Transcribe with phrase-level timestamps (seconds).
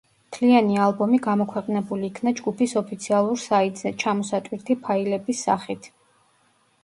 [0.27, 5.91] მთლიანი ალბომი გამოქვეყნებული იქნა ჯგუფის ოფიციალურ საიტზე, ჩამოსატვირთი ფაილების სახით.